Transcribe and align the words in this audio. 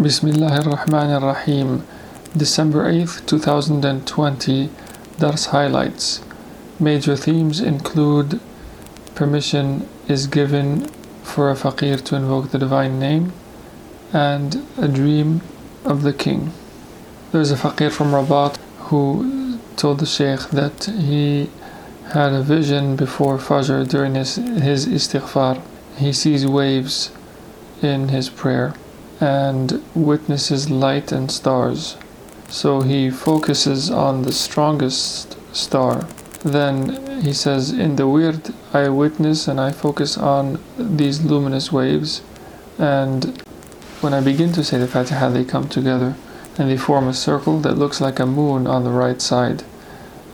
Bismillah 0.00 0.64
ar-Rahman 0.64 1.10
ar-Rahim. 1.10 1.84
December 2.36 2.84
8th, 2.84 3.26
2020. 3.26 4.70
Dars 5.18 5.46
highlights. 5.46 6.20
Major 6.78 7.16
themes 7.16 7.60
include 7.60 8.38
permission 9.16 9.88
is 10.06 10.28
given 10.28 10.86
for 11.24 11.50
a 11.50 11.56
faqir 11.56 12.00
to 12.04 12.14
invoke 12.14 12.52
the 12.52 12.60
divine 12.60 13.00
name 13.00 13.32
and 14.12 14.64
a 14.76 14.86
dream 14.86 15.40
of 15.84 16.02
the 16.02 16.12
king. 16.12 16.52
There's 17.32 17.50
a 17.50 17.56
faqir 17.56 17.90
from 17.90 18.12
Rabat 18.12 18.56
who 18.90 19.58
told 19.74 19.98
the 19.98 20.06
Sheikh 20.06 20.50
that 20.50 20.84
he 20.84 21.50
had 22.12 22.32
a 22.32 22.42
vision 22.42 22.94
before 22.94 23.36
Fajr 23.36 23.88
during 23.88 24.14
his, 24.14 24.36
his 24.36 24.86
istighfar. 24.86 25.60
He 25.96 26.12
sees 26.12 26.46
waves 26.46 27.10
in 27.82 28.10
his 28.10 28.30
prayer 28.30 28.74
and 29.20 29.82
witnesses 29.94 30.70
light 30.70 31.12
and 31.12 31.30
stars. 31.30 31.96
So 32.48 32.80
he 32.80 33.10
focuses 33.10 33.90
on 33.90 34.22
the 34.22 34.32
strongest 34.32 35.36
star. 35.54 36.06
Then 36.44 37.22
he 37.22 37.32
says, 37.32 37.72
In 37.72 37.96
the 37.96 38.06
wird, 38.06 38.54
I 38.72 38.88
witness 38.88 39.48
and 39.48 39.60
I 39.60 39.72
focus 39.72 40.16
on 40.16 40.60
these 40.78 41.22
luminous 41.22 41.72
waves. 41.72 42.22
And 42.78 43.42
when 44.00 44.14
I 44.14 44.20
begin 44.20 44.52
to 44.52 44.64
say 44.64 44.78
the 44.78 44.86
Fatiha, 44.86 45.30
they 45.30 45.44
come 45.44 45.68
together 45.68 46.14
and 46.56 46.70
they 46.70 46.76
form 46.76 47.08
a 47.08 47.14
circle 47.14 47.58
that 47.60 47.78
looks 47.78 48.00
like 48.00 48.18
a 48.18 48.26
moon 48.26 48.66
on 48.66 48.84
the 48.84 48.90
right 48.90 49.20
side. 49.20 49.64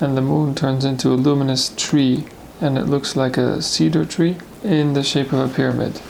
And 0.00 0.16
the 0.16 0.22
moon 0.22 0.54
turns 0.54 0.84
into 0.84 1.08
a 1.08 1.14
luminous 1.14 1.72
tree 1.76 2.26
and 2.60 2.78
it 2.78 2.86
looks 2.86 3.16
like 3.16 3.36
a 3.36 3.62
cedar 3.62 4.04
tree 4.04 4.36
in 4.62 4.92
the 4.92 5.02
shape 5.02 5.32
of 5.32 5.50
a 5.50 5.52
pyramid. 5.52 6.00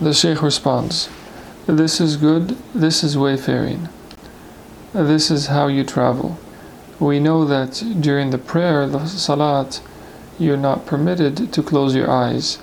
The 0.00 0.14
Sheikh 0.14 0.42
responds, 0.42 1.08
This 1.68 2.00
is 2.00 2.16
good, 2.16 2.56
this 2.74 3.04
is 3.04 3.18
wayfaring. 3.18 3.90
This 4.94 5.30
is 5.30 5.48
how 5.48 5.66
you 5.66 5.84
travel. 5.84 6.38
We 6.98 7.20
know 7.20 7.44
that 7.44 7.84
during 8.00 8.30
the 8.30 8.38
prayer, 8.38 8.86
the 8.86 9.04
salat, 9.06 9.82
you're 10.38 10.56
not 10.56 10.86
permitted 10.86 11.52
to 11.52 11.62
close 11.62 11.94
your 11.94 12.10
eyes. 12.10 12.58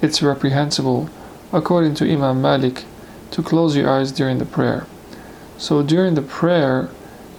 It's 0.00 0.22
reprehensible, 0.22 1.10
according 1.52 1.96
to 1.96 2.10
Imam 2.10 2.40
Malik, 2.40 2.84
to 3.32 3.42
close 3.42 3.76
your 3.76 3.90
eyes 3.90 4.10
during 4.10 4.38
the 4.38 4.46
prayer. 4.46 4.86
So 5.58 5.82
during 5.82 6.14
the 6.14 6.22
prayer, 6.22 6.88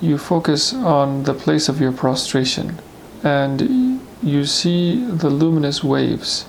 you 0.02 0.20
focus 0.20 0.72
on 0.72 1.24
the 1.24 1.34
place 1.34 1.68
of 1.68 1.82
your 1.82 1.94
prostration 1.94 2.80
and 3.24 4.00
you 4.22 4.46
see 4.46 5.04
the 5.04 5.32
luminous 5.32 5.84
waves 5.84 6.46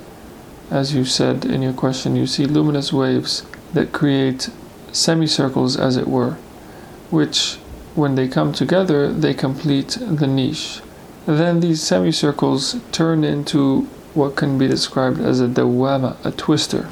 as 0.71 0.95
you 0.95 1.05
said 1.05 1.45
in 1.45 1.61
your 1.61 1.75
question, 1.75 2.17
you 2.17 2.27
see 2.27 2.47
luminous 2.47 2.93
waves 2.95 3.45
that 3.73 3.93
create 3.93 4.51
semicircles, 4.93 5.77
as 5.77 5.97
it 5.97 6.07
were, 6.07 6.37
which, 7.11 7.57
when 7.95 8.15
they 8.15 8.29
come 8.29 8.53
together, 8.53 9.13
they 9.13 9.35
complete 9.35 9.99
the 10.01 10.27
niche. 10.27 10.81
Then 11.27 11.61
these 11.61 11.83
semicircles 11.83 12.77
turn 12.91 13.25
into 13.25 13.83
what 14.15 14.37
can 14.37 14.59
be 14.59 14.69
described 14.69 15.21
as 15.21 15.41
a 15.41 15.49
dawama, 15.49 16.17
a 16.25 16.31
twister, 16.31 16.89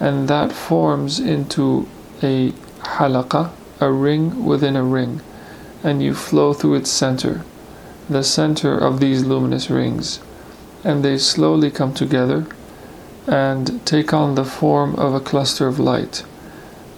and 0.00 0.28
that 0.28 0.52
forms 0.52 1.18
into 1.18 1.88
a 2.22 2.52
halaqa, 2.80 3.50
a 3.80 3.90
ring 3.90 4.44
within 4.44 4.76
a 4.76 4.82
ring, 4.82 5.20
and 5.82 6.02
you 6.02 6.14
flow 6.14 6.52
through 6.52 6.74
its 6.74 6.90
center, 6.90 7.42
the 8.08 8.22
center 8.22 8.76
of 8.76 9.00
these 9.00 9.24
luminous 9.24 9.70
rings, 9.70 10.20
and 10.84 11.04
they 11.04 11.16
slowly 11.16 11.70
come 11.70 11.94
together 11.94 12.46
and 13.26 13.84
take 13.84 14.12
on 14.12 14.34
the 14.34 14.44
form 14.44 14.94
of 14.96 15.14
a 15.14 15.20
cluster 15.20 15.66
of 15.66 15.78
light. 15.78 16.24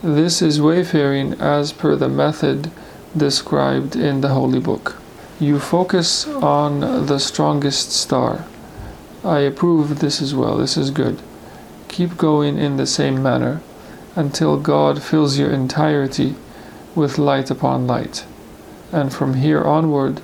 This 0.03 0.43
is 0.43 0.61
wayfaring 0.61 1.35
as 1.41 1.73
per 1.73 1.97
the 1.97 2.09
method 2.09 2.71
described 3.17 3.97
in 3.97 4.21
the 4.21 4.29
Holy 4.29 4.61
Book. 4.61 4.97
You 5.41 5.59
focus 5.59 6.27
on 6.27 7.07
the 7.07 7.19
strongest 7.19 7.93
star. 7.93 8.45
I 9.25 9.41
approve 9.41 10.01
this 10.01 10.21
as 10.21 10.35
well, 10.35 10.59
this 10.59 10.77
is 10.77 10.91
good. 10.91 11.21
Keep 11.89 12.17
going 12.17 12.59
in 12.59 12.77
the 12.77 12.87
same 12.87 13.23
manner 13.23 13.63
until 14.15 14.59
God 14.59 15.03
fills 15.03 15.39
your 15.39 15.51
entirety 15.51 16.35
with 16.95 17.19
light 17.19 17.51
upon 17.51 17.87
light. 17.87 18.25
And 18.93 19.13
from 19.13 19.35
here 19.35 19.65
onward, 19.65 20.21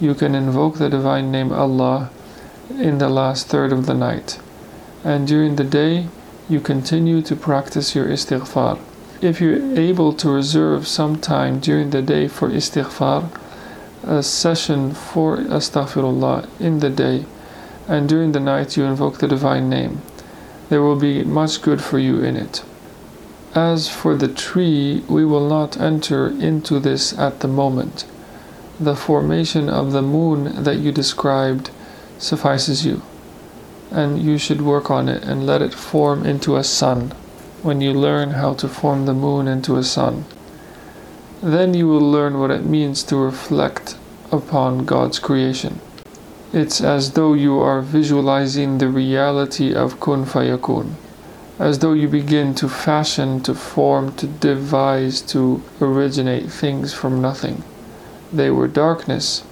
you 0.00 0.14
can 0.14 0.34
invoke 0.34 0.78
the 0.78 0.88
divine 0.88 1.30
name 1.30 1.52
Allah 1.52 2.10
in 2.70 2.98
the 2.98 3.08
last 3.08 3.48
third 3.48 3.72
of 3.72 3.86
the 3.86 3.94
night 3.94 4.38
and 5.04 5.26
during 5.26 5.56
the 5.56 5.64
day 5.64 6.06
you 6.48 6.60
continue 6.60 7.22
to 7.22 7.36
practice 7.36 7.94
your 7.94 8.06
istighfar. 8.06 8.78
If 9.20 9.40
you're 9.40 9.78
able 9.78 10.12
to 10.14 10.28
reserve 10.28 10.86
some 10.86 11.20
time 11.20 11.60
during 11.60 11.90
the 11.90 12.02
day 12.02 12.28
for 12.28 12.48
istighfar, 12.48 13.30
a 14.04 14.22
session 14.22 14.92
for 14.94 15.36
astaghfirullah 15.36 16.48
in 16.60 16.80
the 16.80 16.90
day, 16.90 17.24
and 17.88 18.08
during 18.08 18.32
the 18.32 18.40
night 18.40 18.76
you 18.76 18.84
invoke 18.84 19.18
the 19.18 19.28
divine 19.28 19.68
name, 19.68 20.02
there 20.68 20.82
will 20.82 20.98
be 20.98 21.22
much 21.22 21.62
good 21.62 21.82
for 21.82 21.98
you 21.98 22.22
in 22.22 22.36
it. 22.36 22.64
As 23.54 23.88
for 23.88 24.16
the 24.16 24.28
tree, 24.28 25.04
we 25.08 25.24
will 25.24 25.48
not 25.48 25.80
enter 25.80 26.28
into 26.28 26.80
this 26.80 27.16
at 27.18 27.40
the 27.40 27.48
moment. 27.48 28.06
The 28.80 28.96
formation 28.96 29.68
of 29.68 29.92
the 29.92 30.02
moon 30.02 30.64
that 30.64 30.78
you 30.78 30.90
described 30.90 31.70
suffices 32.18 32.86
you 32.86 33.02
and 33.92 34.22
you 34.22 34.38
should 34.38 34.62
work 34.62 34.90
on 34.90 35.08
it 35.08 35.22
and 35.22 35.46
let 35.46 35.60
it 35.60 35.74
form 35.74 36.24
into 36.24 36.56
a 36.56 36.64
sun 36.64 37.10
when 37.62 37.80
you 37.80 37.92
learn 37.92 38.30
how 38.30 38.54
to 38.54 38.66
form 38.66 39.04
the 39.06 39.14
moon 39.14 39.46
into 39.46 39.76
a 39.76 39.84
sun. 39.84 40.24
Then 41.42 41.74
you 41.74 41.86
will 41.88 42.10
learn 42.10 42.40
what 42.40 42.50
it 42.50 42.64
means 42.64 43.02
to 43.04 43.16
reflect 43.16 43.96
upon 44.32 44.86
God's 44.86 45.18
creation. 45.18 45.80
It's 46.52 46.80
as 46.80 47.12
though 47.12 47.34
you 47.34 47.58
are 47.60 47.80
visualizing 47.82 48.78
the 48.78 48.88
reality 48.88 49.74
of 49.74 50.00
kun 50.00 50.24
fayakun, 50.24 50.94
as 51.58 51.78
though 51.78 51.92
you 51.92 52.08
begin 52.08 52.54
to 52.56 52.68
fashion, 52.68 53.40
to 53.42 53.54
form, 53.54 54.14
to 54.16 54.26
devise, 54.26 55.20
to 55.32 55.62
originate 55.80 56.50
things 56.50 56.94
from 56.94 57.20
nothing. 57.20 57.62
They 58.32 58.50
were 58.50 58.68
darkness, 58.68 59.44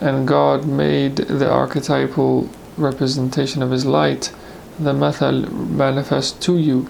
and 0.00 0.26
God 0.26 0.66
made 0.66 1.16
the 1.16 1.50
archetypal 1.50 2.48
representation 2.80 3.62
of 3.62 3.70
his 3.70 3.84
light, 3.84 4.32
the 4.78 4.92
mathal 4.92 5.50
manifest 5.50 6.40
to 6.42 6.58
you, 6.58 6.88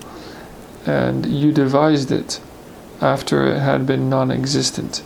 and 0.87 1.27
you 1.27 1.53
devised 1.53 2.11
it 2.13 2.41
after 3.01 3.47
it 3.47 3.59
had 3.59 3.87
been 3.87 4.09
non 4.09 4.31
existent. 4.31 5.03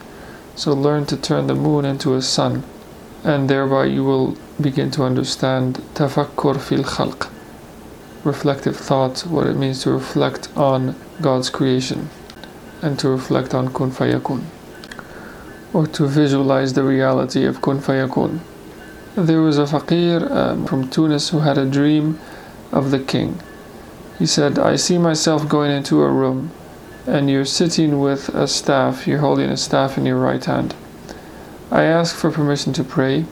So 0.57 0.73
learn 0.73 1.07
to 1.07 1.17
turn 1.17 1.47
the 1.47 1.55
moon 1.55 1.85
into 1.85 2.15
a 2.15 2.23
sun, 2.23 2.63
and 3.25 3.49
thereby 3.49 3.87
you 3.87 4.05
will 4.05 4.37
begin 4.61 4.91
to 4.93 5.05
understand 5.05 5.83
tafakkur 5.95 6.61
fil 6.61 6.85
khalq, 6.85 7.29
reflective 8.23 8.77
thought, 8.77 9.21
what 9.27 9.47
it 9.47 9.57
means 9.57 9.83
to 9.83 9.91
reflect 9.91 10.49
on 10.57 10.95
God's 11.21 11.51
creation, 11.51 12.11
and 12.83 12.99
to 12.99 13.09
reflect 13.09 13.55
on 13.55 13.73
kun 13.73 13.91
fayakun, 13.91 14.45
or 15.73 15.87
to 15.89 16.07
visualize 16.07 16.75
the 16.75 16.85
reality 16.85 17.45
of 17.45 17.63
kun 17.63 17.81
fayakun. 17.81 18.41
There 19.17 19.43
was 19.43 19.59
a 19.59 19.63
faqir 19.63 20.29
um, 20.29 20.67
from 20.67 20.91
Tunis 20.91 21.29
who 21.29 21.39
had 21.39 21.57
a 21.57 21.65
dream 21.65 22.19
of 22.73 22.91
the 22.91 22.99
king. 22.99 23.39
He 24.19 24.27
said, 24.27 24.59
I 24.59 24.75
see 24.75 24.99
myself 24.99 25.49
going 25.49 25.71
into 25.71 26.03
a 26.03 26.11
room, 26.11 26.51
and 27.07 27.31
you're 27.31 27.45
sitting 27.45 28.01
with 28.01 28.29
a 28.31 28.49
staff, 28.49 29.07
you're 29.07 29.21
holding 29.21 29.51
a 29.51 29.57
staff 29.57 29.97
in 29.97 30.05
your 30.05 30.19
right 30.19 30.45
hand. 30.45 30.75
I 31.71 31.85
ask 31.85 32.17
for 32.17 32.33
permission 32.33 32.73
to 32.73 32.83
pray. 32.83 33.25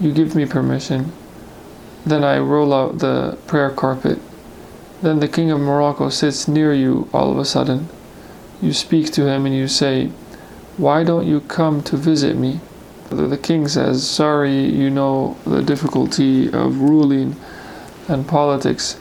You 0.00 0.10
give 0.12 0.34
me 0.34 0.44
permission. 0.44 1.12
Then 2.04 2.24
I 2.24 2.38
roll 2.38 2.74
out 2.74 2.98
the 2.98 3.38
prayer 3.46 3.70
carpet. 3.70 4.18
Then 5.02 5.20
the 5.20 5.28
king 5.28 5.52
of 5.52 5.60
Morocco 5.60 6.08
sits 6.08 6.48
near 6.48 6.74
you 6.74 7.08
all 7.14 7.30
of 7.30 7.38
a 7.38 7.44
sudden. 7.44 7.88
You 8.60 8.72
speak 8.72 9.12
to 9.12 9.28
him 9.28 9.46
and 9.46 9.54
you 9.54 9.68
say, 9.68 10.10
Why 10.76 11.04
don't 11.04 11.28
you 11.28 11.42
come 11.42 11.80
to 11.84 11.96
visit 11.96 12.36
me? 12.36 12.58
The 13.10 13.38
king 13.38 13.68
says, 13.68 14.08
Sorry, 14.08 14.64
you 14.64 14.90
know 14.90 15.36
the 15.46 15.62
difficulty 15.62 16.48
of 16.52 16.80
ruling 16.80 17.36
and 18.08 18.26
politics. 18.26 18.98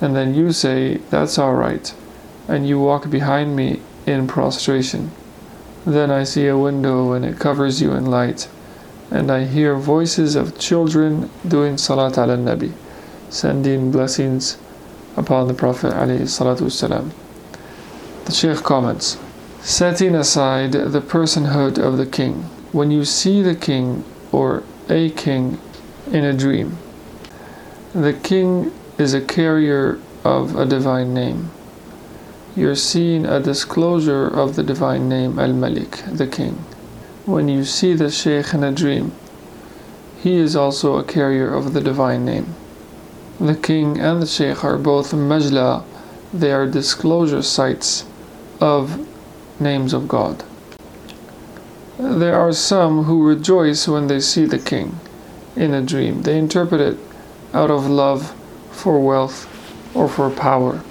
And 0.00 0.14
then 0.14 0.34
you 0.34 0.52
say, 0.52 0.98
That's 1.10 1.36
all 1.36 1.54
right. 1.54 1.92
And 2.46 2.68
you 2.68 2.78
walk 2.78 3.10
behind 3.10 3.56
me 3.56 3.80
in 4.06 4.28
prostration. 4.28 5.10
Then 5.84 6.12
I 6.12 6.22
see 6.22 6.46
a 6.46 6.56
window 6.56 7.12
and 7.12 7.24
it 7.24 7.40
covers 7.40 7.82
you 7.82 7.92
in 7.92 8.06
light. 8.06 8.48
And 9.10 9.32
I 9.32 9.46
hear 9.46 9.74
voices 9.74 10.36
of 10.36 10.58
children 10.58 11.28
doing 11.46 11.76
Salat 11.76 12.18
al 12.18 12.28
Nabi, 12.28 12.72
sending 13.30 13.90
blessings 13.90 14.58
upon 15.16 15.48
the 15.48 15.54
Prophet. 15.54 15.90
The 18.24 18.32
Sheikh 18.32 18.62
comments 18.62 19.18
Setting 19.62 20.14
aside 20.14 20.72
the 20.72 21.00
personhood 21.00 21.78
of 21.78 21.96
the 21.98 22.06
king 22.06 22.48
when 22.72 22.90
you 22.90 23.04
see 23.04 23.42
the 23.42 23.54
king 23.54 24.04
or 24.32 24.62
a 24.88 25.10
king 25.10 25.58
in 26.12 26.24
a 26.24 26.32
dream, 26.32 26.78
the 27.94 28.12
king 28.12 28.72
is 28.98 29.14
a 29.14 29.20
carrier 29.20 29.98
of 30.24 30.56
a 30.56 30.66
divine 30.66 31.14
name. 31.14 31.50
you're 32.56 32.74
seeing 32.74 33.24
a 33.24 33.40
disclosure 33.40 34.26
of 34.26 34.56
the 34.56 34.62
divine 34.62 35.08
name 35.08 35.38
Al 35.38 35.52
Malik, 35.52 36.02
the 36.12 36.26
King. 36.26 36.54
When 37.24 37.48
you 37.48 37.64
see 37.64 37.94
the 37.94 38.10
Shaykh 38.10 38.52
in 38.52 38.64
a 38.64 38.72
dream, 38.72 39.12
he 40.20 40.34
is 40.36 40.56
also 40.56 40.96
a 40.96 41.04
carrier 41.04 41.54
of 41.54 41.72
the 41.72 41.80
divine 41.80 42.24
name. 42.24 42.54
The 43.38 43.54
King 43.54 43.98
and 44.00 44.20
the 44.20 44.26
Shaykh 44.26 44.64
are 44.64 44.76
both 44.78 45.12
Majla, 45.12 45.84
they 46.34 46.52
are 46.52 46.66
disclosure 46.66 47.42
sites 47.42 48.04
of 48.60 49.06
names 49.60 49.92
of 49.92 50.08
God. 50.08 50.44
There 52.02 52.34
are 52.34 52.54
some 52.54 53.04
who 53.04 53.28
rejoice 53.28 53.86
when 53.86 54.06
they 54.06 54.20
see 54.20 54.46
the 54.46 54.58
King 54.58 54.98
in 55.54 55.74
a 55.74 55.82
dream. 55.82 56.22
They 56.22 56.38
interpret 56.38 56.80
it 56.80 56.96
out 57.52 57.70
of 57.70 57.90
love 57.90 58.34
for 58.70 58.98
wealth 58.98 59.46
or 59.94 60.08
for 60.08 60.30
power. 60.30 60.82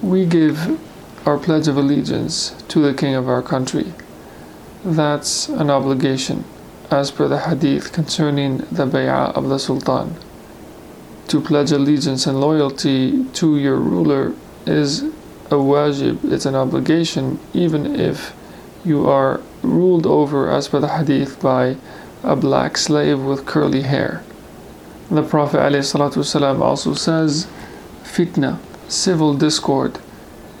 We 0.00 0.24
give 0.24 0.80
our 1.26 1.36
pledge 1.36 1.68
of 1.68 1.76
allegiance 1.76 2.52
to 2.68 2.80
the 2.80 2.94
King 2.94 3.14
of 3.14 3.28
our 3.28 3.42
country. 3.42 3.92
That's 4.82 5.50
an 5.50 5.68
obligation, 5.68 6.46
as 6.90 7.10
per 7.10 7.28
the 7.28 7.40
hadith 7.40 7.92
concerning 7.92 8.58
the 8.72 8.86
bay'ah 8.86 9.34
of 9.34 9.50
the 9.50 9.58
Sultan. 9.58 10.16
To 11.28 11.42
pledge 11.42 11.72
allegiance 11.72 12.26
and 12.26 12.40
loyalty 12.40 13.26
to 13.34 13.58
your 13.58 13.76
ruler 13.76 14.32
is 14.64 15.02
a 15.50 15.60
wajib, 15.60 16.32
it's 16.32 16.46
an 16.46 16.54
obligation, 16.54 17.38
even 17.52 17.94
if 17.94 18.32
you 18.84 19.08
are 19.08 19.40
ruled 19.62 20.06
over, 20.06 20.50
as 20.50 20.68
per 20.68 20.80
the 20.80 20.88
hadith, 20.88 21.40
by 21.40 21.76
a 22.22 22.36
black 22.36 22.76
slave 22.76 23.20
with 23.20 23.46
curly 23.46 23.82
hair. 23.82 24.22
The 25.10 25.22
Prophet 25.22 25.58
ﷺ 25.58 26.60
also 26.60 26.94
says, 26.94 27.46
Fitna, 28.02 28.58
civil 28.88 29.34
discord, 29.34 29.98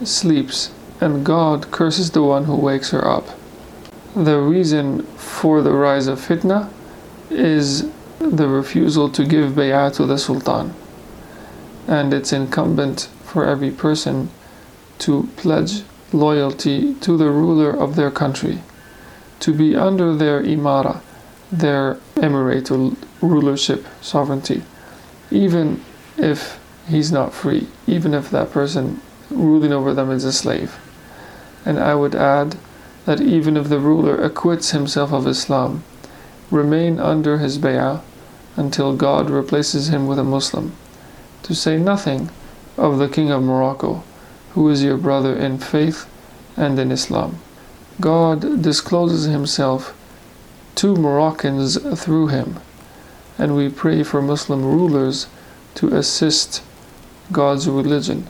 sleeps, 0.04 0.72
and 1.00 1.24
God 1.24 1.70
curses 1.70 2.10
the 2.10 2.22
one 2.22 2.44
who 2.44 2.56
wakes 2.56 2.90
her 2.90 3.06
up. 3.06 3.26
The 4.14 4.38
reason 4.38 5.02
for 5.16 5.62
the 5.62 5.72
rise 5.72 6.06
of 6.06 6.18
fitna 6.18 6.70
is 7.30 7.90
the 8.18 8.46
refusal 8.46 9.08
to 9.10 9.24
give 9.24 9.52
bay'ah 9.52 9.94
to 9.96 10.06
the 10.06 10.18
sultan. 10.18 10.74
And 11.88 12.12
it's 12.12 12.32
incumbent 12.32 13.08
for 13.24 13.46
every 13.46 13.70
person 13.70 14.30
to 14.98 15.28
pledge 15.36 15.82
loyalty 16.12 16.94
to 16.94 17.16
the 17.16 17.30
ruler 17.30 17.70
of 17.70 17.96
their 17.96 18.10
country, 18.10 18.62
to 19.40 19.52
be 19.52 19.74
under 19.74 20.14
their 20.14 20.42
imara, 20.42 21.00
their 21.50 21.98
emirate 22.16 22.70
or 22.70 22.96
rulership, 23.20 23.86
sovereignty, 24.00 24.62
even 25.30 25.82
if 26.16 26.58
he's 26.88 27.12
not 27.12 27.32
free, 27.32 27.66
even 27.86 28.14
if 28.14 28.30
that 28.30 28.50
person 28.50 29.00
ruling 29.30 29.72
over 29.72 29.94
them 29.94 30.10
is 30.10 30.24
a 30.24 30.32
slave. 30.32 30.78
And 31.64 31.78
I 31.78 31.94
would 31.94 32.14
add 32.14 32.56
that 33.04 33.20
even 33.20 33.56
if 33.56 33.68
the 33.68 33.78
ruler 33.78 34.20
acquits 34.22 34.70
himself 34.70 35.12
of 35.12 35.26
Islam, 35.26 35.82
remain 36.50 37.00
under 37.00 37.38
his 37.38 37.58
bay'ah 37.58 38.02
until 38.56 38.94
God 38.94 39.30
replaces 39.30 39.88
him 39.88 40.06
with 40.06 40.18
a 40.18 40.24
Muslim, 40.24 40.72
to 41.42 41.54
say 41.54 41.78
nothing 41.78 42.30
of 42.76 42.98
the 42.98 43.08
King 43.08 43.30
of 43.30 43.42
Morocco, 43.42 44.04
who 44.54 44.68
is 44.68 44.82
your 44.82 44.96
brother 44.96 45.34
in 45.34 45.58
faith 45.58 46.06
and 46.56 46.78
in 46.78 46.90
Islam. 46.92 47.38
God 48.00 48.62
discloses 48.62 49.24
himself 49.24 49.94
to 50.76 50.96
Moroccans 50.96 51.78
through 52.00 52.28
him, 52.28 52.60
and 53.38 53.56
we 53.56 53.68
pray 53.68 54.02
for 54.02 54.22
Muslim 54.22 54.64
rulers 54.64 55.26
to 55.74 55.94
assist 55.94 56.62
God's 57.30 57.68
religion 57.68 58.26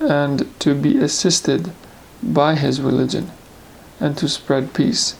and 0.00 0.48
to 0.60 0.74
be 0.74 0.98
assisted 0.98 1.72
by 2.22 2.54
his 2.54 2.80
religion 2.80 3.30
and 4.00 4.16
to 4.18 4.28
spread 4.28 4.74
peace. 4.74 5.16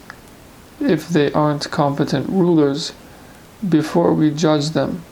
If 0.79 1.07
they 1.07 1.31
aren't 1.31 1.71
competent 1.71 2.29
rulers, 2.29 2.93
before 3.67 4.13
we 4.13 4.31
judge 4.31 4.71
them, 4.71 5.03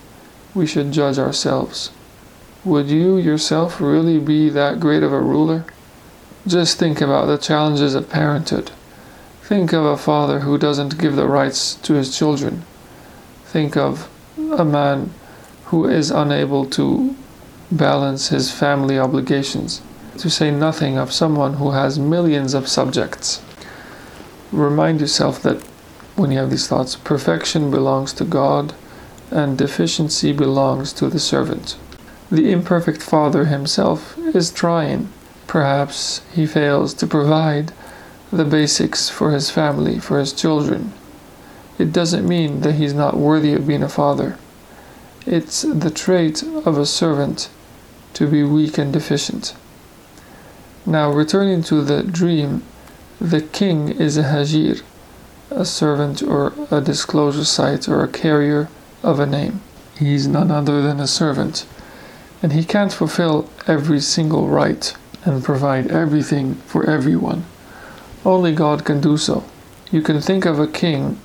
we 0.54 0.68
should 0.68 0.92
judge 0.92 1.18
ourselves. 1.18 1.92
Would 2.66 2.88
you 2.88 3.18
yourself 3.18 3.82
really 3.82 4.20
be 4.20 4.50
that 4.50 4.80
great 4.80 5.04
of 5.04 5.12
a 5.12 5.20
ruler? 5.20 5.66
Just 6.48 6.80
think 6.80 7.02
about 7.02 7.26
the 7.26 7.38
challenges 7.38 7.94
of 7.94 8.10
parenthood. 8.10 8.72
Think 9.42 9.74
of 9.74 9.84
a 9.84 9.98
father 9.98 10.40
who 10.40 10.58
doesn't 10.58 10.98
give 10.98 11.18
the 11.18 11.28
rights 11.28 11.76
to 11.76 11.96
his 11.96 12.18
children. 12.18 12.64
Think 13.44 13.76
of 13.76 14.10
a 14.38 14.64
man 14.64 15.14
who 15.66 15.86
is 15.86 16.10
unable 16.10 16.66
to 16.68 17.18
balance 17.70 18.30
his 18.30 18.50
family 18.50 18.98
obligations, 18.98 19.82
to 20.18 20.30
say 20.30 20.50
nothing 20.50 20.98
of 20.98 21.12
someone 21.12 21.56
who 21.56 21.72
has 21.72 22.00
millions 22.00 22.54
of 22.54 22.70
subjects. 22.70 23.42
Remind 24.54 25.02
yourself 25.02 25.42
that 25.44 25.62
when 26.16 26.32
you 26.32 26.38
have 26.38 26.50
these 26.50 26.68
thoughts, 26.68 26.96
perfection 26.96 27.70
belongs 27.70 28.14
to 28.14 28.24
God 28.24 28.74
and 29.32 29.58
deficiency 29.58 30.32
belongs 30.32 30.94
to 30.94 31.10
the 31.10 31.20
servant. 31.20 31.76
The 32.34 32.52
imperfect 32.52 33.04
father 33.04 33.46
himself 33.46 34.18
is 34.18 34.52
trying. 34.52 35.10
Perhaps 35.46 36.24
he 36.34 36.48
fails 36.48 36.96
to 36.96 37.06
provide 37.06 37.74
the 38.32 38.44
basics 38.44 39.08
for 39.08 39.30
his 39.30 39.52
family, 39.52 40.00
for 40.00 40.18
his 40.18 40.34
children. 40.34 40.94
It 41.78 41.94
doesn't 41.94 42.28
mean 42.28 42.62
that 42.62 42.74
he's 42.74 42.96
not 42.96 43.18
worthy 43.18 43.54
of 43.54 43.68
being 43.68 43.84
a 43.84 43.88
father. 43.88 44.40
It's 45.28 45.62
the 45.62 45.92
trait 45.92 46.42
of 46.42 46.76
a 46.76 46.88
servant 46.88 47.52
to 48.16 48.26
be 48.26 48.42
weak 48.42 48.80
and 48.80 48.92
deficient. 48.92 49.56
Now, 50.88 51.12
returning 51.12 51.62
to 51.66 51.84
the 51.84 52.02
dream, 52.02 52.64
the 53.22 53.42
king 53.42 53.90
is 53.90 54.18
a 54.18 54.24
hajir, 54.24 54.82
a 55.52 55.66
servant 55.66 56.24
or 56.24 56.52
a 56.72 56.82
disclosure 56.82 57.46
site 57.46 57.88
or 57.88 58.04
a 58.04 58.08
carrier 58.08 58.70
of 59.04 59.20
a 59.20 59.28
name. 59.28 59.62
He's 60.00 60.26
none 60.26 60.50
other 60.50 60.82
than 60.82 61.00
a 61.00 61.06
servant, 61.06 61.68
and 62.44 62.52
he 62.52 62.64
can't 62.66 62.92
fulfill 62.92 63.50
every 63.68 64.02
single 64.02 64.50
right 64.50 64.94
and 65.24 65.44
provide 65.44 65.88
everything 65.88 66.56
for 66.68 66.88
everyone. 66.88 67.46
Only 68.26 68.54
God 68.54 68.84
can 68.84 69.00
do 69.00 69.18
so. 69.18 69.46
You 69.90 70.02
can 70.02 70.20
think 70.20 70.46
of 70.46 70.60
a 70.60 70.68
king 70.68 71.20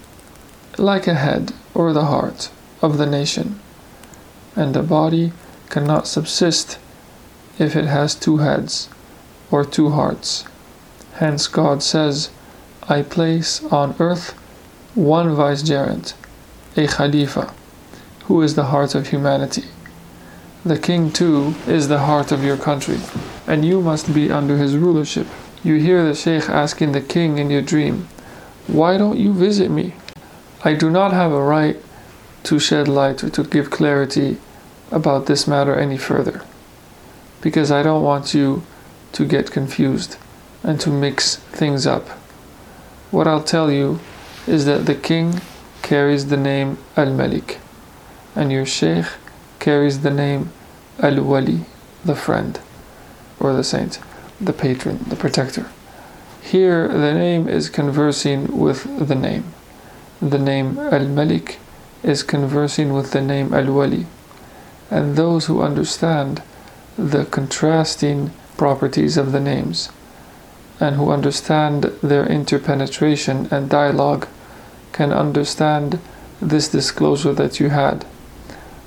like 0.79 1.09
a 1.09 1.15
head 1.15 1.53
or 1.75 1.93
the 1.93 2.05
heart 2.05 2.51
of 2.81 2.99
the 2.99 3.07
nation, 3.07 3.59
and 4.55 4.77
a 4.77 4.83
body 4.83 5.33
cannot 5.69 6.07
subsist 6.07 6.79
if 7.59 7.75
it 7.75 7.87
has 7.87 8.15
two 8.15 8.39
heads 8.39 8.89
or 9.51 9.65
two 9.65 9.91
hearts. 9.91 10.45
Hence, 11.15 11.49
God 11.49 11.83
says, 11.83 12.31
I 12.89 13.03
place 13.03 13.65
on 13.65 13.97
earth 13.99 14.31
one 14.95 15.35
vicegerent, 15.35 16.15
a 16.77 16.87
Khalifa, 16.87 17.53
who 18.27 18.41
is 18.43 18.55
the 18.55 18.67
heart 18.67 18.95
of 18.95 19.09
humanity. 19.09 19.65
The 20.69 20.79
king, 20.79 21.11
too, 21.11 21.55
is 21.67 21.89
the 21.89 22.01
heart 22.01 22.31
of 22.31 22.45
your 22.45 22.59
country, 22.59 22.99
and 23.47 23.65
you 23.65 23.81
must 23.81 24.13
be 24.13 24.31
under 24.31 24.59
his 24.59 24.77
rulership. 24.77 25.27
You 25.65 25.77
hear 25.77 26.05
the 26.05 26.15
Sheikh 26.15 26.47
asking 26.51 26.93
the 26.93 27.01
king 27.01 27.39
in 27.39 27.49
your 27.49 27.63
dream, 27.63 28.07
Why 28.67 28.99
don't 28.99 29.19
you 29.19 29.33
visit 29.33 29.71
me? 29.71 29.95
I 30.63 30.75
do 30.75 30.91
not 30.91 31.15
have 31.15 31.33
a 31.33 31.43
right 31.43 31.79
to 32.43 32.59
shed 32.59 32.87
light 32.87 33.25
or 33.25 33.31
to 33.31 33.45
give 33.45 33.71
clarity 33.71 34.37
about 34.91 35.25
this 35.25 35.49
matter 35.49 35.75
any 35.75 35.97
further 35.97 36.43
because 37.41 37.71
I 37.71 37.83
don't 37.83 38.05
want 38.05 38.35
you 38.35 38.63
to 39.13 39.25
get 39.25 39.51
confused 39.51 40.19
and 40.63 40.79
to 40.83 40.91
mix 40.91 41.37
things 41.37 41.87
up. 41.87 42.09
What 43.11 43.27
I'll 43.27 43.43
tell 43.43 43.73
you 43.73 44.01
is 44.47 44.67
that 44.67 44.85
the 44.85 44.95
king 44.95 45.41
carries 45.81 46.27
the 46.27 46.37
name 46.37 46.77
Al 46.95 47.15
Malik 47.15 47.59
and 48.35 48.53
your 48.53 48.67
sheikh 48.67 49.07
carries 49.61 50.01
the 50.01 50.11
name 50.11 50.53
Al 51.01 51.23
Wali, 51.23 51.61
the 52.05 52.17
friend 52.17 52.61
or 53.41 53.53
the 53.53 53.65
saint, 53.65 54.01
the 54.41 54.53
patron, 54.53 55.05
the 55.09 55.17
protector. 55.17 55.71
Here 56.43 56.89
the 56.89 57.15
name 57.15 57.49
is 57.49 57.69
conversing 57.69 58.59
with 58.59 59.09
the 59.09 59.15
name. 59.15 59.53
The 60.21 60.39
name 60.39 60.79
Al 60.79 61.07
Malik 61.07 61.59
is 62.03 62.23
conversing 62.23 62.93
with 62.93 63.13
the 63.13 63.21
name 63.21 63.53
Al 63.55 63.73
Wali 63.73 64.07
and 64.91 65.17
those 65.17 65.47
who 65.47 65.63
understand 65.63 66.43
the 66.97 67.25
contrasting 67.27 68.33
properties 68.57 69.17
of 69.17 69.33
the 69.33 69.41
names 69.41 69.91
and 70.81 70.97
who 70.97 71.11
understand 71.11 71.85
their 72.03 72.27
interpenetration 72.27 73.49
and 73.51 73.69
dialogue 73.69 74.27
can 74.93 75.13
understand 75.13 75.99
this 76.41 76.69
disclosure 76.69 77.33
that 77.33 77.61
you 77.61 77.69
had. 77.69 78.05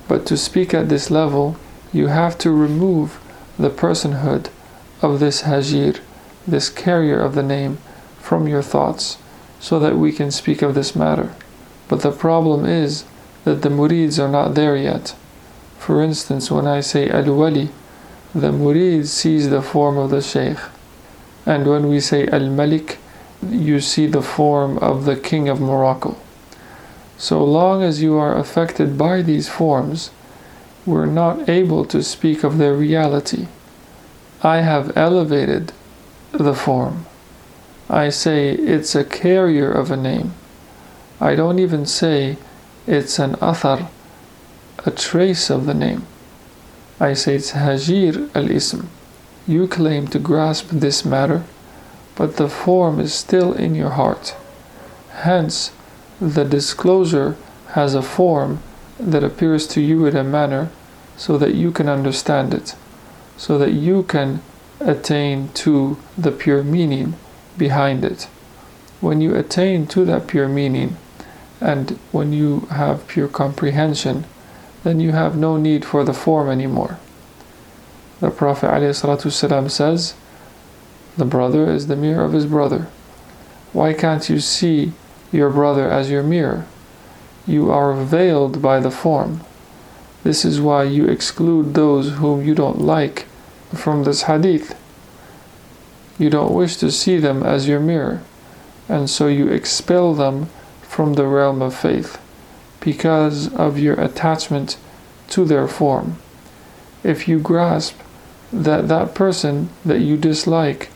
But 0.07 0.25
to 0.27 0.37
speak 0.37 0.73
at 0.73 0.89
this 0.89 1.11
level, 1.11 1.57
you 1.93 2.07
have 2.07 2.37
to 2.39 2.51
remove 2.51 3.19
the 3.57 3.69
personhood 3.69 4.49
of 5.01 5.19
this 5.19 5.43
hajir, 5.43 5.99
this 6.47 6.69
carrier 6.69 7.19
of 7.19 7.35
the 7.35 7.43
name, 7.43 7.77
from 8.19 8.47
your 8.47 8.61
thoughts, 8.61 9.17
so 9.59 9.79
that 9.79 9.97
we 9.97 10.11
can 10.11 10.31
speak 10.31 10.61
of 10.61 10.75
this 10.75 10.95
matter. 10.95 11.33
But 11.87 12.01
the 12.01 12.11
problem 12.11 12.65
is 12.65 13.03
that 13.43 13.61
the 13.61 13.69
murids 13.69 14.19
are 14.19 14.29
not 14.29 14.55
there 14.55 14.77
yet. 14.77 15.15
For 15.77 16.01
instance, 16.01 16.49
when 16.51 16.67
I 16.67 16.81
say 16.81 17.09
al 17.09 17.33
wali, 17.35 17.69
the 18.33 18.51
murid 18.51 19.07
sees 19.07 19.49
the 19.49 19.61
form 19.61 19.97
of 19.97 20.09
the 20.09 20.21
sheikh. 20.21 20.57
And 21.45 21.67
when 21.67 21.89
we 21.89 21.99
say 21.99 22.27
Al 22.27 22.49
Malik, 22.49 22.97
you 23.49 23.81
see 23.81 24.05
the 24.05 24.21
form 24.21 24.77
of 24.77 25.05
the 25.05 25.15
king 25.15 25.49
of 25.49 25.59
Morocco. 25.59 26.15
So 27.17 27.43
long 27.43 27.83
as 27.83 28.01
you 28.01 28.15
are 28.17 28.37
affected 28.37 28.97
by 28.97 29.21
these 29.21 29.49
forms, 29.49 30.11
we're 30.85 31.05
not 31.05 31.47
able 31.47 31.85
to 31.85 32.01
speak 32.01 32.43
of 32.43 32.57
their 32.57 32.73
reality. 32.73 33.47
I 34.41 34.61
have 34.61 34.95
elevated 34.97 35.73
the 36.31 36.55
form. 36.55 37.05
I 37.89 38.09
say 38.09 38.51
it's 38.51 38.95
a 38.95 39.03
carrier 39.03 39.71
of 39.71 39.91
a 39.91 39.97
name. 39.97 40.33
I 41.19 41.35
don't 41.35 41.59
even 41.59 41.85
say 41.85 42.37
it's 42.87 43.19
an 43.19 43.33
athar, 43.35 43.89
a 44.85 44.91
trace 44.91 45.49
of 45.49 45.65
the 45.65 45.73
name. 45.73 46.07
I 46.99 47.13
say 47.13 47.35
it's 47.35 47.51
hajir 47.51 48.29
al 48.35 48.49
ism. 48.49 48.89
You 49.47 49.67
claim 49.67 50.07
to 50.07 50.19
grasp 50.19 50.69
this 50.69 51.05
matter, 51.05 51.43
but 52.15 52.37
the 52.37 52.49
form 52.49 52.99
is 52.99 53.13
still 53.13 53.53
in 53.53 53.75
your 53.75 53.91
heart. 53.91 54.35
Hence, 55.11 55.71
the 56.19 56.45
disclosure 56.45 57.35
has 57.73 57.93
a 57.93 58.01
form 58.01 58.61
that 59.01 59.23
appears 59.23 59.67
to 59.67 59.81
you 59.81 60.05
in 60.05 60.15
a 60.15 60.23
manner 60.23 60.69
so 61.17 61.37
that 61.37 61.55
you 61.55 61.71
can 61.71 61.89
understand 61.89 62.53
it, 62.53 62.75
so 63.37 63.57
that 63.57 63.73
you 63.73 64.03
can 64.03 64.41
attain 64.79 65.49
to 65.49 65.97
the 66.17 66.31
pure 66.31 66.63
meaning 66.63 67.15
behind 67.57 68.03
it. 68.05 68.27
When 68.99 69.21
you 69.21 69.35
attain 69.35 69.87
to 69.87 70.05
that 70.05 70.27
pure 70.27 70.47
meaning, 70.47 70.97
and 71.59 71.99
when 72.11 72.33
you 72.33 72.61
have 72.71 73.07
pure 73.07 73.27
comprehension, 73.27 74.25
then 74.83 74.99
you 74.99 75.11
have 75.11 75.35
no 75.35 75.57
need 75.57 75.85
for 75.85 76.03
the 76.03 76.13
form 76.13 76.49
anymore. 76.49 76.99
The 78.19 78.31
Prophet 78.31 78.67
ﷺ 78.67 79.69
says, 79.69 80.13
The 81.17 81.25
brother 81.25 81.69
is 81.69 81.87
the 81.87 81.95
mirror 81.95 82.23
of 82.23 82.33
his 82.33 82.45
brother. 82.45 82.87
Why 83.73 83.93
can't 83.93 84.27
you 84.29 84.39
see 84.39 84.93
your 85.31 85.49
brother 85.49 85.89
as 85.89 86.09
your 86.09 86.23
mirror? 86.23 86.65
You 87.51 87.69
are 87.69 87.93
veiled 87.93 88.61
by 88.61 88.79
the 88.79 88.89
form. 88.89 89.41
This 90.23 90.45
is 90.45 90.61
why 90.61 90.83
you 90.83 91.07
exclude 91.07 91.73
those 91.73 92.11
whom 92.11 92.45
you 92.45 92.55
don't 92.55 92.79
like 92.79 93.25
from 93.73 94.05
this 94.05 94.21
hadith. 94.21 94.73
You 96.17 96.29
don't 96.29 96.53
wish 96.53 96.77
to 96.77 96.89
see 96.89 97.17
them 97.17 97.43
as 97.43 97.67
your 97.67 97.81
mirror, 97.81 98.21
and 98.87 99.09
so 99.09 99.27
you 99.27 99.49
expel 99.49 100.13
them 100.13 100.45
from 100.81 101.15
the 101.15 101.27
realm 101.27 101.61
of 101.61 101.75
faith 101.75 102.21
because 102.79 103.53
of 103.55 103.77
your 103.77 103.99
attachment 103.99 104.77
to 105.31 105.43
their 105.43 105.67
form. 105.67 106.19
If 107.03 107.27
you 107.27 107.37
grasp 107.37 107.99
that 108.53 108.87
that 108.87 109.13
person 109.13 109.71
that 109.83 109.99
you 109.99 110.15
dislike 110.15 110.89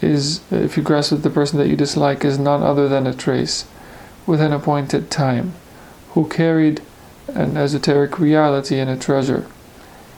is, 0.00 0.40
if 0.52 0.76
you 0.76 0.84
grasp 0.84 1.10
that 1.10 1.24
the 1.24 1.30
person 1.30 1.58
that 1.58 1.66
you 1.66 1.74
dislike 1.74 2.24
is 2.24 2.38
none 2.38 2.62
other 2.62 2.88
than 2.88 3.08
a 3.08 3.12
trace 3.12 3.66
with 4.24 4.40
an 4.40 4.52
appointed 4.52 5.10
time, 5.10 5.54
who 6.10 6.28
carried 6.28 6.82
an 7.28 7.56
esoteric 7.56 8.18
reality 8.18 8.78
and 8.78 8.90
a 8.90 8.96
treasure, 8.96 9.46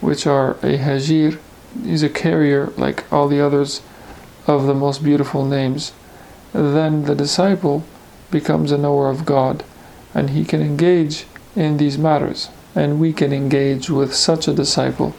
which 0.01 0.27
are 0.27 0.53
a 0.63 0.79
hajir, 0.79 1.39
is 1.85 2.03
a 2.03 2.09
carrier 2.09 2.73
like 2.77 3.11
all 3.13 3.29
the 3.29 3.41
others 3.41 3.83
of 4.47 4.67
the 4.67 4.75
most 4.75 5.03
beautiful 5.03 5.45
names, 5.45 5.93
then 6.53 7.05
the 7.05 7.15
disciple 7.15 7.85
becomes 8.31 8.73
a 8.73 8.79
knower 8.79 9.09
of 9.09 9.25
God 9.25 9.65
and 10.15 10.31
he 10.31 10.45
can 10.45 10.61
engage 10.61 11.27
in 11.57 11.77
these 11.77 11.99
matters. 11.99 12.49
And 12.75 12.99
we 12.99 13.13
can 13.13 13.33
engage 13.33 13.91
with 13.91 14.15
such 14.15 14.49
a 14.49 14.55
disciple 14.55 15.15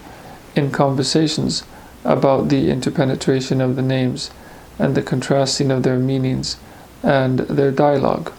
in 0.56 0.72
conversations 0.72 1.63
about 2.03 2.50
the 2.50 2.70
interpenetration 2.70 3.62
of 3.62 3.75
the 3.75 3.82
names 3.82 4.32
and 4.80 4.96
the 4.96 5.01
contrasting 5.01 5.72
of 5.72 5.84
their 5.84 5.98
meanings 5.98 6.58
and 7.01 7.39
their 7.39 7.72
dialogue. 7.72 8.32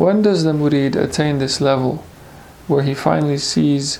When 0.00 0.22
does 0.22 0.44
the 0.44 0.54
murid 0.54 0.96
attain 0.96 1.40
this 1.40 1.60
level 1.60 2.02
where 2.66 2.82
he 2.82 2.94
finally 2.94 3.36
sees 3.36 3.98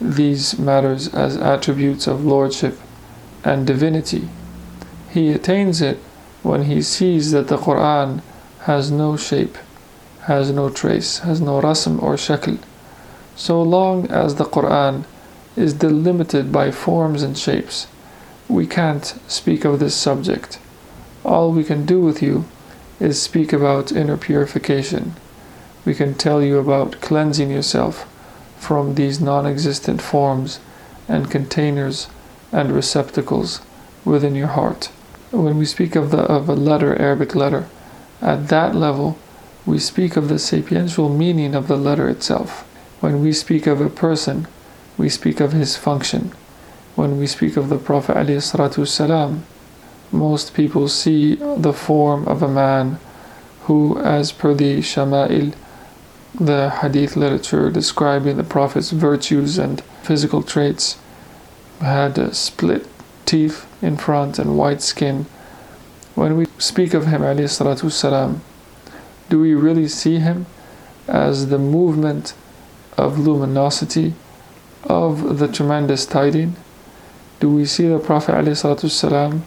these 0.00 0.56
matters 0.56 1.12
as 1.12 1.36
attributes 1.36 2.06
of 2.06 2.24
lordship 2.24 2.78
and 3.42 3.66
divinity? 3.66 4.28
He 5.10 5.32
attains 5.32 5.80
it 5.82 5.98
when 6.44 6.66
he 6.66 6.82
sees 6.82 7.32
that 7.32 7.48
the 7.48 7.56
Quran 7.56 8.22
has 8.60 8.92
no 8.92 9.16
shape, 9.16 9.58
has 10.26 10.52
no 10.52 10.70
trace, 10.70 11.18
has 11.26 11.40
no 11.40 11.60
rasm 11.60 12.00
or 12.00 12.14
shakl. 12.14 12.60
So 13.34 13.60
long 13.60 14.08
as 14.08 14.36
the 14.36 14.44
Quran 14.44 15.02
is 15.56 15.74
delimited 15.74 16.52
by 16.52 16.70
forms 16.70 17.24
and 17.24 17.36
shapes, 17.36 17.88
we 18.48 18.68
can't 18.68 19.18
speak 19.26 19.64
of 19.64 19.80
this 19.80 19.96
subject. 19.96 20.60
All 21.24 21.50
we 21.50 21.64
can 21.64 21.86
do 21.86 22.00
with 22.00 22.22
you 22.22 22.44
is 23.00 23.20
speak 23.20 23.52
about 23.52 23.90
inner 23.90 24.16
purification. 24.16 25.16
We 25.84 25.94
can 25.94 26.14
tell 26.14 26.42
you 26.42 26.58
about 26.58 27.00
cleansing 27.00 27.50
yourself 27.50 28.06
from 28.58 28.94
these 28.94 29.20
non 29.20 29.46
existent 29.46 30.02
forms 30.02 30.60
and 31.08 31.30
containers 31.30 32.08
and 32.52 32.72
receptacles 32.72 33.60
within 34.04 34.34
your 34.34 34.48
heart. 34.48 34.90
When 35.30 35.58
we 35.58 35.64
speak 35.64 35.96
of, 35.96 36.10
the, 36.10 36.18
of 36.18 36.48
a 36.48 36.54
letter, 36.54 37.00
Arabic 37.00 37.34
letter, 37.34 37.68
at 38.20 38.48
that 38.48 38.74
level, 38.74 39.18
we 39.64 39.78
speak 39.78 40.16
of 40.16 40.28
the 40.28 40.38
sapiential 40.38 41.14
meaning 41.16 41.54
of 41.54 41.68
the 41.68 41.76
letter 41.76 42.08
itself. 42.08 42.62
When 43.00 43.22
we 43.22 43.32
speak 43.32 43.66
of 43.66 43.80
a 43.80 43.88
person, 43.88 44.46
we 44.98 45.08
speak 45.08 45.40
of 45.40 45.52
his 45.52 45.76
function. 45.76 46.32
When 46.96 47.18
we 47.18 47.26
speak 47.26 47.56
of 47.56 47.68
the 47.68 47.78
Prophet 47.78 48.16
ﷺ, 48.16 49.40
most 50.12 50.54
people 50.54 50.88
see 50.88 51.36
the 51.36 51.72
form 51.72 52.26
of 52.26 52.42
a 52.42 52.48
man 52.48 52.98
who, 53.62 53.98
as 53.98 54.32
per 54.32 54.52
the 54.52 54.78
Shama'il, 54.78 55.54
the 56.39 56.69
hadith 56.69 57.15
literature 57.15 57.69
describing 57.69 58.37
the 58.37 58.43
Prophet's 58.43 58.91
virtues 58.91 59.57
and 59.57 59.81
physical 60.03 60.43
traits, 60.43 60.97
had 61.79 62.35
split 62.35 62.87
teeth 63.25 63.65
in 63.81 63.97
front 63.97 64.39
and 64.39 64.57
white 64.57 64.81
skin. 64.81 65.25
When 66.13 66.37
we 66.37 66.45
speak 66.57 66.93
of 66.93 67.07
him, 67.07 67.21
والسلام, 67.21 68.39
do 69.29 69.39
we 69.39 69.53
really 69.53 69.87
see 69.87 70.19
him 70.19 70.45
as 71.07 71.47
the 71.47 71.57
movement 71.57 72.33
of 72.97 73.19
luminosity 73.19 74.13
of 74.83 75.39
the 75.39 75.47
tremendous 75.47 76.05
tiding? 76.05 76.55
Do 77.39 77.49
we 77.49 77.65
see 77.65 77.87
the 77.87 77.99
Prophet 77.99 78.35
والسلام, 78.35 79.41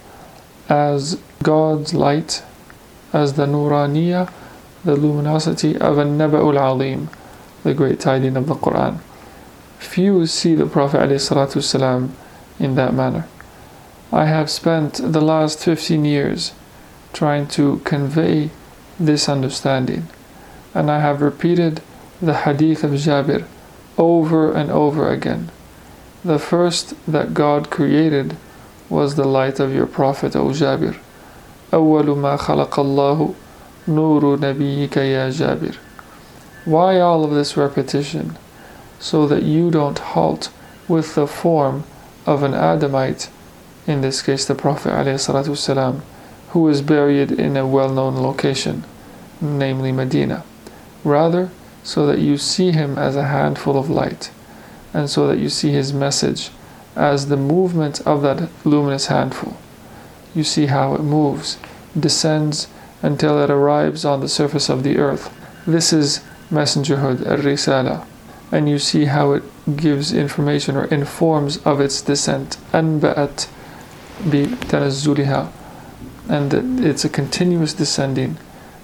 as 0.68 1.18
God's 1.42 1.94
light, 1.94 2.42
as 3.12 3.34
the 3.34 3.46
Nuraniya, 3.46 4.30
the 4.84 4.96
luminosity 4.96 5.76
of 5.76 5.98
a 5.98 6.04
Naba'ul 6.04 6.58
Alim, 6.58 7.10
the 7.62 7.74
great 7.74 8.00
tiding 8.00 8.36
of 8.36 8.46
the 8.46 8.54
Quran? 8.54 8.98
Few 9.78 10.26
see 10.26 10.54
the 10.54 10.66
Prophet 10.66 11.00
والسلام, 11.00 12.10
in 12.58 12.74
that 12.74 12.94
manner. 12.94 13.26
I 14.12 14.24
have 14.24 14.50
spent 14.50 14.94
the 15.12 15.20
last 15.20 15.60
15 15.64 16.04
years 16.04 16.52
trying 17.12 17.46
to 17.48 17.78
convey 17.84 18.50
this 18.98 19.28
understanding, 19.28 20.08
and 20.74 20.90
I 20.90 21.00
have 21.00 21.22
repeated 21.22 21.82
the 22.20 22.34
hadith 22.34 22.82
of 22.84 22.92
Jabir 22.92 23.46
over 23.96 24.52
and 24.52 24.70
over 24.70 25.10
again. 25.10 25.50
The 26.24 26.38
first 26.38 26.94
that 27.06 27.34
God 27.34 27.70
created 27.70 28.36
was 28.88 29.14
the 29.14 29.26
light 29.26 29.60
of 29.60 29.72
your 29.74 29.86
Prophet, 29.86 30.34
O 30.34 30.46
Jabir. 30.48 30.96
أول 31.72 32.16
ما 32.16 32.36
خلق 32.38 32.78
الله 32.78 33.34
نور 33.88 34.38
نبيك 34.40 34.96
يا 34.96 35.30
جابر. 35.30 35.76
Why 36.64 37.00
all 37.00 37.24
of 37.24 37.30
this 37.30 37.56
repetition? 37.56 38.36
So 39.00 39.26
that 39.26 39.42
you 39.42 39.70
don't 39.70 39.98
halt 39.98 40.50
with 40.86 41.14
the 41.14 41.26
form 41.26 41.84
of 42.26 42.42
an 42.42 42.52
Adamite 42.52 43.28
in 43.88 44.02
this 44.02 44.20
case 44.20 44.44
the 44.44 44.54
Prophet 44.54 44.90
ﷺ, 44.90 46.00
who 46.50 46.60
was 46.60 46.82
buried 46.82 47.32
in 47.32 47.56
a 47.56 47.66
well 47.66 47.88
known 47.88 48.16
location, 48.16 48.84
namely 49.40 49.92
Medina. 49.92 50.44
Rather, 51.04 51.50
so 51.82 52.06
that 52.06 52.18
you 52.18 52.36
see 52.36 52.70
him 52.70 52.98
as 52.98 53.16
a 53.16 53.28
handful 53.28 53.78
of 53.78 53.88
light, 53.88 54.30
and 54.92 55.08
so 55.08 55.26
that 55.26 55.38
you 55.38 55.48
see 55.48 55.70
his 55.70 55.92
message 55.92 56.50
as 56.94 57.28
the 57.28 57.36
movement 57.36 58.00
of 58.06 58.20
that 58.22 58.50
luminous 58.64 59.06
handful. 59.06 59.56
You 60.34 60.44
see 60.44 60.66
how 60.66 60.94
it 60.94 61.00
moves, 61.00 61.56
descends 61.98 62.68
until 63.02 63.42
it 63.42 63.50
arrives 63.50 64.04
on 64.04 64.20
the 64.20 64.28
surface 64.28 64.68
of 64.68 64.82
the 64.82 64.98
earth. 64.98 65.34
This 65.66 65.92
is 65.92 66.20
messengerhood, 66.50 67.26
ar-risala. 67.26 68.06
And 68.50 68.68
you 68.68 68.78
see 68.78 69.04
how 69.06 69.32
it 69.32 69.42
gives 69.76 70.12
information 70.12 70.76
or 70.76 70.84
informs 70.86 71.58
of 71.58 71.80
its 71.80 72.00
descent. 72.00 72.56
Anba'at 72.72 73.48
بتنزلها 74.24 75.48
and 76.28 76.52
it's 76.84 77.04
a 77.04 77.08
continuous 77.08 77.72
descending 77.72 78.36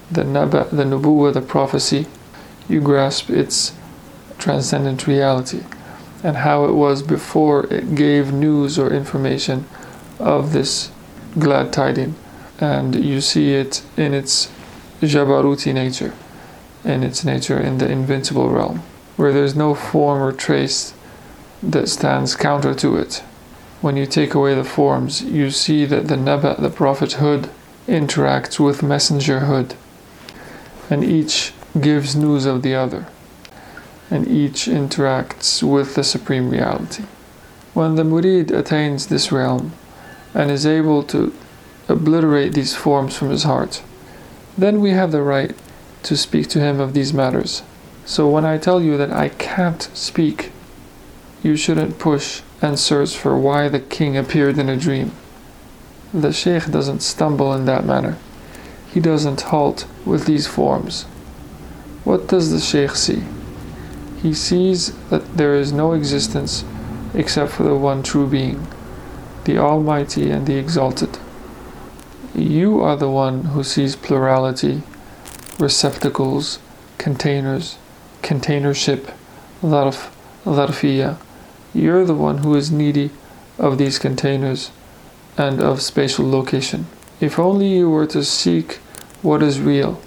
the 0.09 0.23
naba 0.23 0.67
the 0.71 0.83
nubuwa 0.83 1.33
the 1.33 1.41
prophecy 1.41 2.07
you 2.67 2.81
grasp 2.81 3.29
its 3.29 3.73
transcendent 4.37 5.05
reality 5.05 5.61
and 6.23 6.37
how 6.37 6.65
it 6.65 6.71
was 6.71 7.03
before 7.03 7.71
it 7.71 7.93
gave 7.93 8.33
news 8.33 8.79
or 8.79 8.91
information 8.91 9.65
of 10.19 10.53
this 10.53 10.89
glad 11.37 11.71
tiding. 11.71 12.15
And 12.60 12.94
you 12.94 13.20
see 13.22 13.54
it 13.54 13.82
in 13.96 14.12
its 14.12 14.52
Jabaruti 15.00 15.72
nature, 15.72 16.12
in 16.84 17.02
its 17.02 17.24
nature 17.24 17.58
in 17.58 17.78
the 17.78 17.90
invincible 17.90 18.50
realm, 18.50 18.82
where 19.16 19.32
there's 19.32 19.56
no 19.56 19.74
form 19.74 20.22
or 20.22 20.32
trace 20.32 20.92
that 21.62 21.88
stands 21.88 22.36
counter 22.36 22.74
to 22.74 22.96
it. 22.96 23.22
When 23.80 23.96
you 23.96 24.04
take 24.04 24.34
away 24.34 24.54
the 24.54 24.64
forms, 24.64 25.22
you 25.22 25.50
see 25.50 25.86
that 25.86 26.08
the 26.08 26.16
Naba, 26.16 26.56
the 26.58 26.68
prophethood, 26.68 27.48
interacts 27.88 28.60
with 28.60 28.82
messengerhood, 28.82 29.74
and 30.90 31.02
each 31.02 31.54
gives 31.80 32.14
news 32.14 32.44
of 32.44 32.62
the 32.62 32.74
other, 32.74 33.06
and 34.10 34.28
each 34.28 34.66
interacts 34.66 35.62
with 35.62 35.94
the 35.94 36.04
Supreme 36.04 36.50
Reality. 36.50 37.04
When 37.72 37.94
the 37.94 38.02
Murid 38.02 38.50
attains 38.50 39.06
this 39.06 39.32
realm 39.32 39.72
and 40.34 40.50
is 40.50 40.66
able 40.66 41.02
to 41.04 41.32
obliterate 41.90 42.54
these 42.54 42.74
forms 42.74 43.16
from 43.16 43.30
his 43.30 43.42
heart, 43.42 43.82
then 44.56 44.80
we 44.80 44.90
have 44.90 45.12
the 45.12 45.22
right 45.22 45.54
to 46.04 46.16
speak 46.16 46.48
to 46.48 46.60
him 46.60 46.80
of 46.80 46.94
these 46.94 47.12
matters. 47.12 47.62
So 48.06 48.28
when 48.28 48.44
I 48.44 48.58
tell 48.58 48.80
you 48.80 48.96
that 48.96 49.12
I 49.12 49.28
can't 49.28 49.82
speak, 49.94 50.52
you 51.42 51.56
shouldn't 51.56 51.98
push 51.98 52.42
and 52.62 52.78
search 52.78 53.16
for 53.16 53.38
why 53.38 53.68
the 53.68 53.80
king 53.80 54.16
appeared 54.16 54.58
in 54.58 54.68
a 54.68 54.76
dream. 54.76 55.12
The 56.12 56.32
Sheikh 56.32 56.66
doesn't 56.66 57.00
stumble 57.00 57.54
in 57.54 57.66
that 57.66 57.84
manner. 57.84 58.18
He 58.92 59.00
doesn't 59.00 59.42
halt 59.42 59.86
with 60.04 60.26
these 60.26 60.46
forms. 60.46 61.04
What 62.04 62.28
does 62.28 62.50
the 62.50 62.60
Sheikh 62.60 62.96
see? 62.96 63.22
He 64.20 64.34
sees 64.34 64.92
that 65.08 65.36
there 65.36 65.54
is 65.54 65.72
no 65.72 65.92
existence 65.92 66.64
except 67.14 67.52
for 67.52 67.62
the 67.62 67.76
one 67.76 68.02
true 68.02 68.26
being, 68.26 68.66
the 69.44 69.58
Almighty 69.58 70.30
and 70.30 70.46
the 70.46 70.56
Exalted. 70.56 71.18
You 72.40 72.80
are 72.80 72.96
the 72.96 73.10
one 73.10 73.44
who 73.52 73.62
sees 73.62 73.96
plurality, 73.96 74.82
receptacles, 75.58 76.58
containers, 76.96 77.76
containership, 78.22 79.12
dharf, 79.60 80.10
dharfiyah. 80.46 81.18
You're 81.74 82.06
the 82.06 82.14
one 82.14 82.38
who 82.38 82.54
is 82.54 82.72
needy 82.72 83.10
of 83.58 83.76
these 83.76 83.98
containers 83.98 84.70
and 85.36 85.60
of 85.60 85.82
spatial 85.82 86.30
location. 86.30 86.86
If 87.20 87.38
only 87.38 87.68
you 87.68 87.90
were 87.90 88.06
to 88.06 88.24
seek 88.24 88.76
what 89.20 89.42
is 89.42 89.60
real, 89.60 90.00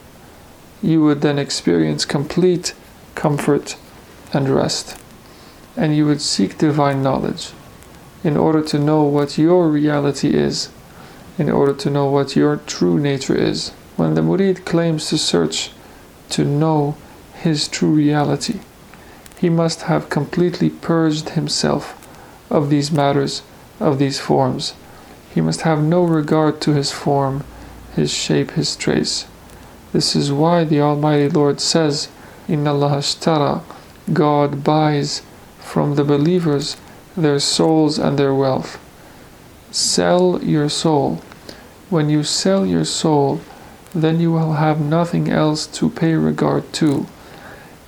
you 0.81 1.03
would 1.03 1.21
then 1.21 1.37
experience 1.37 2.03
complete 2.03 2.73
comfort 3.13 3.77
and 4.33 4.49
rest. 4.49 4.97
And 5.77 5.95
you 5.95 6.07
would 6.07 6.21
seek 6.21 6.57
divine 6.57 7.03
knowledge 7.03 7.51
in 8.23 8.37
order 8.37 8.63
to 8.63 8.79
know 8.79 9.03
what 9.03 9.37
your 9.37 9.69
reality 9.69 10.29
is 10.29 10.69
in 11.37 11.49
order 11.49 11.73
to 11.73 11.89
know 11.89 12.05
what 12.05 12.35
your 12.35 12.57
true 12.57 12.99
nature 12.99 13.35
is. 13.35 13.71
When 13.95 14.13
the 14.13 14.21
murid 14.21 14.65
claims 14.65 15.09
to 15.09 15.17
search 15.17 15.71
to 16.29 16.43
know 16.45 16.95
his 17.33 17.67
true 17.67 17.91
reality, 17.91 18.59
he 19.39 19.49
must 19.49 19.83
have 19.83 20.09
completely 20.09 20.69
purged 20.69 21.29
himself 21.29 21.99
of 22.49 22.69
these 22.69 22.91
matters, 22.91 23.41
of 23.79 23.99
these 23.99 24.19
forms. 24.19 24.73
He 25.33 25.41
must 25.41 25.61
have 25.61 25.83
no 25.83 26.03
regard 26.03 26.61
to 26.61 26.73
his 26.73 26.91
form, 26.91 27.43
his 27.95 28.13
shape, 28.13 28.51
his 28.51 28.75
trace. 28.75 29.25
This 29.91 30.15
is 30.15 30.31
why 30.31 30.63
the 30.63 30.81
Almighty 30.81 31.29
Lord 31.29 31.59
says, 31.59 32.09
Inna 32.47 32.73
Allah 32.73 32.97
ashtara, 32.97 33.61
God 34.11 34.63
buys 34.63 35.21
from 35.59 35.95
the 35.95 36.03
believers 36.03 36.77
their 37.15 37.39
souls 37.39 37.97
and 37.97 38.17
their 38.17 38.33
wealth. 38.33 38.79
Sell 39.73 40.39
your 40.43 40.69
soul. 40.69 41.19
When 41.89 42.07
you 42.07 42.23
sell 42.23 42.63
your 42.63 42.85
soul, 42.85 43.41
then 43.91 44.19
you 44.19 44.31
will 44.31 44.53
have 44.53 44.79
nothing 44.79 45.31
else 45.31 45.65
to 45.65 45.89
pay 45.89 46.13
regard 46.13 46.71
to, 46.73 47.07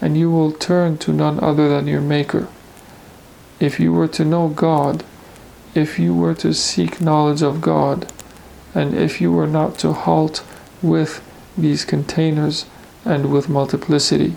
and 0.02 0.17
you 0.17 0.32
will 0.32 0.52
turn 0.52 0.98
to 0.98 1.13
none 1.13 1.39
other 1.43 1.69
than 1.69 1.86
your 1.86 2.02
Maker. 2.02 2.48
If 3.60 3.80
you 3.80 3.93
were 3.93 4.08
to 4.08 4.26
know 4.26 4.48
God, 4.48 5.04
if 5.76 6.00
you 6.00 6.15
were 6.15 6.34
to 6.34 6.56
seek 6.56 7.02
knowledge 7.02 7.43
of 7.43 7.62
God, 7.62 8.12
and 8.74 8.95
if 8.95 9.21
you 9.21 9.32
were 9.32 9.45
not 9.45 9.78
to 9.80 9.93
halt 9.93 10.43
with 10.82 11.21
these 11.56 11.86
containers 11.86 12.65
and 13.06 13.32
with 13.32 13.48
multiplicity, 13.48 14.34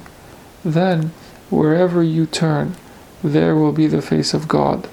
then 0.67 1.13
wherever 1.49 2.03
you 2.03 2.27
turn, 2.27 2.77
there 3.25 3.57
will 3.57 3.73
be 3.73 3.87
the 3.87 4.03
face 4.03 4.35
of 4.35 4.49
God 4.49 4.87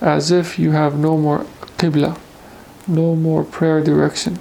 as 0.00 0.30
if 0.30 0.58
you 0.58 0.72
have 0.72 0.98
no 0.98 1.16
more 1.16 1.46
qibla, 1.78 2.18
no 2.86 3.14
more 3.14 3.44
prayer 3.44 3.82
direction, 3.82 4.38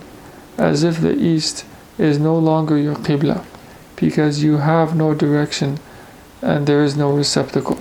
as 0.57 0.83
if 0.83 1.01
the 1.01 1.17
east 1.17 1.65
is 1.97 2.19
no 2.19 2.37
longer 2.37 2.77
your 2.77 2.95
qibla, 2.95 3.45
because 3.95 4.43
you 4.43 4.57
have 4.57 4.95
no 4.95 5.13
direction 5.13 5.79
and 6.41 6.67
there 6.67 6.83
is 6.83 6.95
no 6.95 7.11
receptacle. 7.11 7.79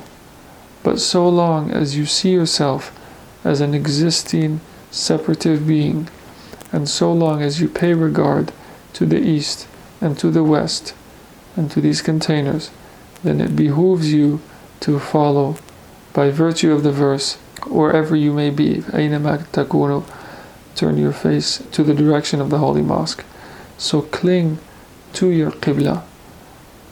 But 0.83 1.01
so 1.01 1.29
long 1.29 1.71
as 1.71 1.97
you 1.97 2.07
see 2.07 2.33
yourself 2.33 2.99
as 3.45 3.61
an 3.61 3.75
existing 3.75 4.61
separative 4.91 5.67
being, 5.67 6.09
and 6.73 6.89
so 6.89 7.13
long 7.13 7.43
as 7.43 7.61
you 7.61 7.69
pay 7.69 7.95
regard 7.95 8.53
to 8.95 9.07
the 9.07 9.21
east 9.21 9.67
and 10.01 10.19
to 10.19 10.31
the 10.31 10.45
west 10.45 10.95
and 11.57 11.71
to 11.71 11.81
these 11.81 12.03
containers, 12.03 12.71
then 13.23 13.41
it 13.41 13.57
behooves 13.57 14.13
you 14.13 14.41
to 14.81 14.99
follow 14.99 15.57
by 16.13 16.31
virtue 16.31 16.73
of 16.73 16.83
the 16.83 16.93
verse 16.93 17.39
wherever 17.68 18.16
you 18.16 18.34
may 18.34 18.50
be, 18.50 18.84
أينما 18.94 19.44
تكونوا, 19.54 20.02
turn 20.76 20.98
your 20.98 21.12
face 21.12 21.62
to 21.72 21.84
the 21.84 21.94
direction 21.94 22.42
of 22.42 22.50
the 22.50 22.58
Holy 22.58 22.82
Mosque. 22.82 23.24
So 23.78 24.02
cling 24.02 24.60
to 25.14 25.30
your 25.30 25.52
Qibla. 25.52 26.04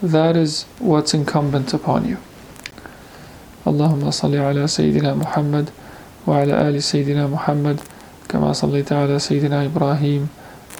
That 0.02 0.36
is 0.36 0.66
what's 0.80 1.14
incumbent 1.14 1.74
upon 1.74 2.08
you. 2.08 2.18
اللهم 3.68 4.12
صل 4.12 4.36
على 4.36 4.68
سيدنا 4.68 5.14
محمد 5.16 5.70
وعلى 6.28 6.70
آل 6.70 6.84
سيدنا 6.84 7.28
محمد 7.28 7.80
كما 8.30 8.54
صليت 8.54 8.94
على 8.94 9.20
سيدنا 9.20 9.66
إبراهيم 9.66 10.28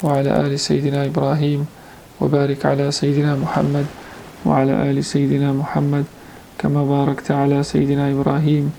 وعلى 0.04 0.30
آل 0.46 0.60
سيدنا 0.60 1.06
إبراهيم 1.06 1.66
وبارك 2.22 2.66
على 2.66 2.92
سيدنا 2.92 3.36
محمد 3.36 3.86
وعلى 4.46 4.92
آل 4.92 5.06
سيدنا 5.06 5.52
محمد 5.54 6.06
كما 6.58 6.84
باركت 6.84 7.32
على 7.32 7.64
سيدنا 7.64 8.12
إبراهيم 8.12 8.72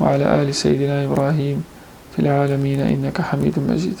وعلى 0.00 0.42
آل 0.42 0.54
سيدنا 0.54 1.04
إبراهيم 1.04 1.64
في 2.16 2.18
العالمين 2.22 2.80
إنك 2.80 3.20
حميد 3.20 3.58
مجيد. 3.58 3.98